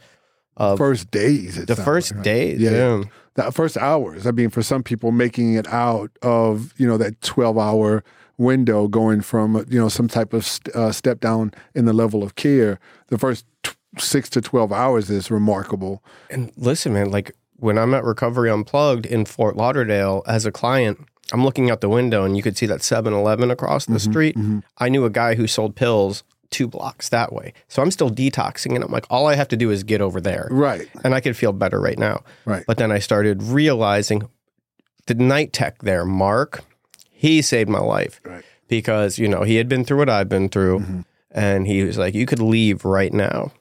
[0.57, 1.65] of First days.
[1.65, 2.25] the first like, right?
[2.25, 2.61] days.
[2.61, 2.71] Yeah.
[2.71, 3.03] Yeah.
[3.35, 4.27] the first hours.
[4.27, 8.03] I mean, for some people, making it out of you know that twelve hour
[8.39, 12.23] window, going from you know some type of st- uh, step down in the level
[12.23, 16.03] of care, the first t- six to twelve hours is remarkable.
[16.29, 20.99] And listen, man, like when I'm at Recovery Unplugged in Fort Lauderdale as a client,
[21.33, 24.35] I'm looking out the window and you could see that 7 Eleven across the street.
[24.79, 27.53] I knew a guy who sold pills two blocks that way.
[27.69, 30.21] So I'm still detoxing and I'm like, all I have to do is get over
[30.21, 30.49] there.
[30.51, 32.23] Right, And I could feel better right now.
[32.45, 34.29] right, But then I started realizing
[35.07, 36.65] the night tech there, Mark,
[37.11, 38.45] he saved my life right.
[38.69, 40.81] because, you know, he had been through what I've been through.
[40.81, 41.01] Mm-hmm.
[41.33, 43.53] And he was like, you could leave right now.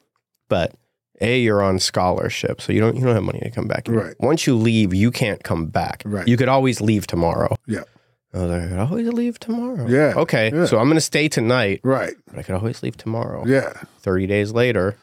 [0.48, 0.74] But
[1.22, 3.88] A, you're on scholarship, so you don't you don't have money to come back.
[3.88, 4.16] Right.
[4.20, 6.02] Once you leave, you can't come back.
[6.06, 6.28] Right.
[6.28, 7.56] You could always leave tomorrow.
[7.68, 7.84] Yeah.
[8.34, 9.88] I was like, I could always leave tomorrow.
[9.88, 10.52] Yeah, Okay.
[10.54, 10.66] yeah.
[10.66, 13.44] So I'm gonna stay tonight, Right, but I could always leave tomorrow.
[13.48, 13.74] yeah.
[14.02, 14.98] Thirty days later,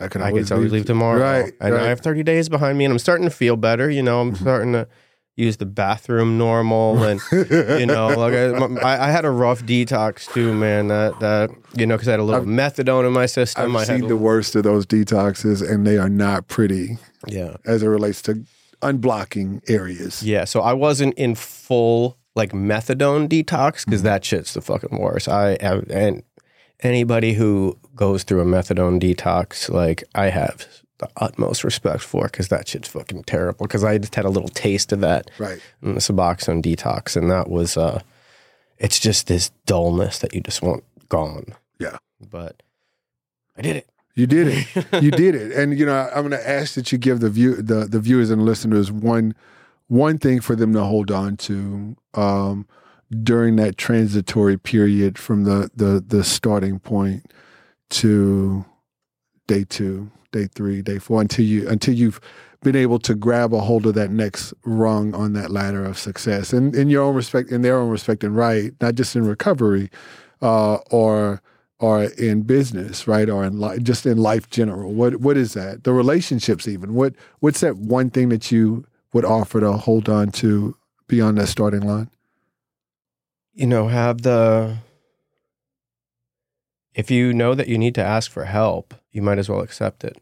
[0.00, 1.20] I can I could always leave tomorrow.
[1.20, 1.82] Right, And right.
[1.82, 3.90] I have 30 days behind me and I'm starting to feel better.
[3.90, 4.42] You know, I'm mm-hmm.
[4.42, 4.86] starting to
[5.34, 8.34] use the bathroom normal and, you know, like
[8.84, 10.88] I, I had a rough detox too, man.
[10.88, 13.76] That, that you know, because I had a little methadone in my system.
[13.76, 17.56] I I've had seen the worst of those detoxes, and they are not pretty yeah.
[17.66, 18.44] as it relates to
[18.82, 20.22] unblocking areas.
[20.22, 20.44] Yeah.
[20.44, 24.04] So I wasn't in full like methadone detox because Mm-hmm.
[24.04, 25.28] that shit's the fucking worst.
[25.28, 26.22] I have, and
[26.80, 30.66] anybody who goes through a methadone detox, like I have
[30.98, 33.66] the utmost respect for because that shit's fucking terrible.
[33.66, 35.60] Because I just had a little taste of that Right.
[35.82, 38.00] in the Suboxone detox, and that was, uh,
[38.78, 41.54] it's just this dullness that you just want gone.
[41.78, 41.98] Yeah.
[42.20, 42.62] But
[43.56, 43.86] I did it.
[44.14, 44.66] You did it.
[45.02, 45.52] you did it.
[45.52, 48.30] And you know, I'm going to ask that you give the view the the viewers
[48.30, 49.34] and listeners one
[49.88, 52.66] one thing for them to hold on to um,
[53.22, 57.32] during that transitory period from the the the starting point
[57.90, 58.64] to
[59.46, 62.20] day two, day three, day four, until you until you've
[62.62, 66.52] been able to grab a hold of that next rung on that ladder of success,
[66.52, 69.90] and in your own respect, in their own respect and right, not just in recovery,
[70.42, 71.40] uh, or
[71.80, 74.92] or in business, right, or in life, just in life general.
[74.92, 75.84] What what is that?
[75.84, 76.94] The relationships, even.
[76.94, 81.48] What what's that one thing that you would offer to hold on to beyond that
[81.48, 82.10] starting line?
[83.58, 84.76] you know, have the
[86.94, 90.04] if you know that you need to ask for help, you might as well accept
[90.04, 90.16] it.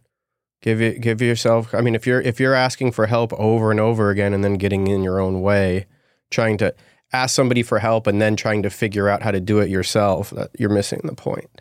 [0.62, 3.78] Give it give yourself I mean if you're if you're asking for help over and
[3.78, 5.84] over again and then getting in your own way,
[6.30, 6.74] trying to
[7.12, 10.32] ask somebody for help and then trying to figure out how to do it yourself,
[10.58, 11.60] you're missing the point.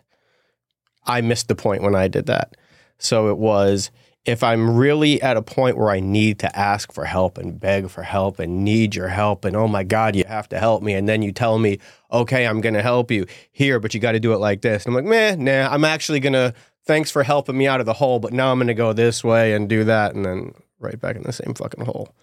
[1.04, 2.56] I missed the point when I did that.
[2.98, 3.90] So it was
[4.26, 7.88] if I'm really at a point where I need to ask for help and beg
[7.88, 10.94] for help and need your help and oh my God, you have to help me.
[10.94, 11.78] And then you tell me,
[12.12, 14.84] okay, I'm going to help you here, but you got to do it like this.
[14.84, 16.52] And I'm like, meh, nah, I'm actually going to,
[16.84, 19.22] thanks for helping me out of the hole, but now I'm going to go this
[19.22, 20.14] way and do that.
[20.14, 22.14] And then right back in the same fucking hole.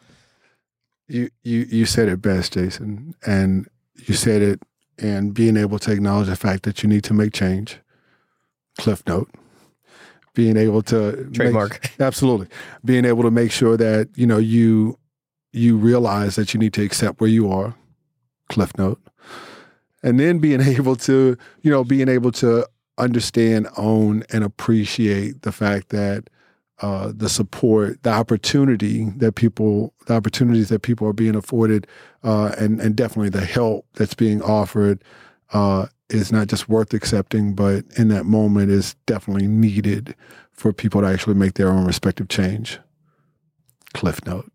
[1.07, 3.67] You you you said it best, Jason, and
[4.07, 4.61] you said it
[4.97, 7.79] and being able to acknowledge the fact that you need to make change.
[8.77, 9.29] Cliff note.
[10.36, 11.91] Being able to make- Trademark.
[12.00, 12.48] absolutely.
[12.84, 14.98] Being able to make sure that, you know, you
[15.52, 17.76] you realize that you need to accept where you are.
[18.50, 19.00] Cliff note.
[20.02, 22.67] And then being able to, you know, being able to
[22.98, 26.30] understand, own, and appreciate the fact that
[26.82, 31.88] uh, the support, the opportunity that people, the opportunities that people are being afforded,
[32.24, 35.04] uh, and and definitely the help that's being offered
[35.54, 40.15] uh, is not just worth accepting, but in that moment is definitely needed
[40.52, 42.80] for people to actually make their own respective change.
[43.93, 44.49] Cliff note.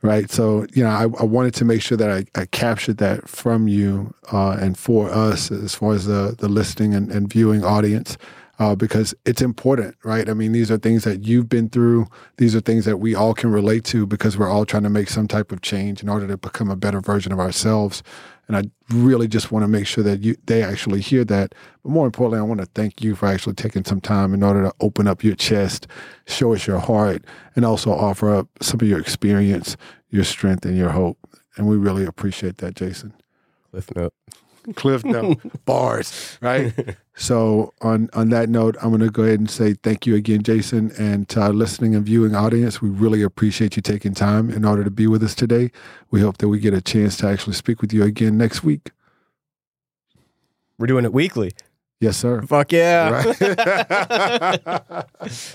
[0.00, 0.30] Right.
[0.30, 3.68] So, you know, I, I wanted to make sure that I, I captured that from
[3.68, 8.18] you uh, and for us as far as the, the listening and, and viewing audience,
[8.58, 10.28] uh, because it's important, right?
[10.28, 12.06] I mean, these are things that you've been through.
[12.36, 15.08] These are things that we all can relate to because we're all trying to make
[15.08, 18.02] some type of change in order to become a better version of ourselves.
[18.48, 18.64] And I
[18.94, 21.54] really just want to make sure that you they actually hear that.
[21.82, 24.62] But more importantly, I want to thank you for actually taking some time in order
[24.62, 25.86] to open up your chest,
[26.26, 27.24] show us your heart,
[27.54, 29.76] and also offer up some of your experience,
[30.10, 31.18] your strength, and your hope.
[31.56, 33.14] And we really appreciate that, Jason.
[33.70, 34.12] Cliff note.
[34.74, 36.72] Cliff note, bars, right?
[37.14, 40.42] So on on that note, I'm going to go ahead and say thank you again,
[40.42, 42.80] Jason, and to our listening and viewing audience.
[42.80, 45.70] We really appreciate you taking time in order to be with us today.
[46.10, 48.90] We hope that we get a chance to actually speak with you again next week.
[50.78, 51.52] We're doing it weekly.
[52.00, 52.42] Yes, sir.
[52.42, 53.32] Fuck yeah.
[53.40, 55.04] Right.